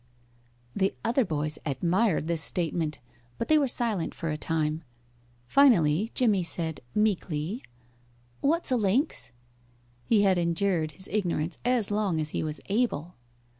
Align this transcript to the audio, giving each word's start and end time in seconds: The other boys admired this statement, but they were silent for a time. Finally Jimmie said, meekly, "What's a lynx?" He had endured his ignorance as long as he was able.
The 0.75 0.95
other 1.05 1.23
boys 1.23 1.59
admired 1.63 2.27
this 2.27 2.41
statement, 2.41 2.97
but 3.37 3.49
they 3.49 3.59
were 3.59 3.67
silent 3.67 4.15
for 4.15 4.29
a 4.31 4.35
time. 4.35 4.83
Finally 5.45 6.09
Jimmie 6.15 6.41
said, 6.41 6.81
meekly, 6.95 7.61
"What's 8.39 8.71
a 8.71 8.77
lynx?" 8.77 9.29
He 10.03 10.23
had 10.23 10.39
endured 10.39 10.93
his 10.93 11.07
ignorance 11.09 11.59
as 11.63 11.91
long 11.91 12.19
as 12.19 12.31
he 12.31 12.41
was 12.41 12.59
able. 12.65 13.13